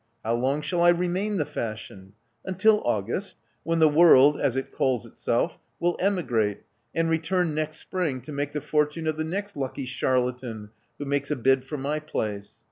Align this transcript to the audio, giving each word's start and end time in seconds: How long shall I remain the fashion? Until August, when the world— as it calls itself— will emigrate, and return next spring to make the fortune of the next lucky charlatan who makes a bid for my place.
How 0.25 0.33
long 0.33 0.61
shall 0.63 0.81
I 0.81 0.89
remain 0.89 1.37
the 1.37 1.45
fashion? 1.45 2.13
Until 2.43 2.81
August, 2.85 3.35
when 3.61 3.77
the 3.77 3.87
world— 3.87 4.35
as 4.41 4.55
it 4.55 4.71
calls 4.71 5.05
itself— 5.05 5.59
will 5.79 5.95
emigrate, 5.99 6.63
and 6.95 7.07
return 7.07 7.53
next 7.53 7.77
spring 7.77 8.19
to 8.21 8.31
make 8.31 8.51
the 8.51 8.61
fortune 8.61 9.05
of 9.05 9.17
the 9.17 9.23
next 9.23 9.55
lucky 9.55 9.85
charlatan 9.85 10.71
who 10.97 11.05
makes 11.05 11.29
a 11.29 11.35
bid 11.35 11.63
for 11.65 11.77
my 11.77 11.99
place. 11.99 12.55